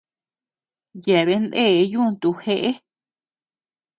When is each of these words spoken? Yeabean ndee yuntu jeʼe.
Yeabean 1.05 1.45
ndee 1.47 1.75
yuntu 1.91 2.27
jeʼe. 2.43 2.71